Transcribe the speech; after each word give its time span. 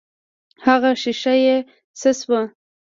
هغه 0.65 0.91
ښيښه 1.01 1.33
يې 1.45 1.57
څه 1.99 2.09
سوه. 2.19 2.41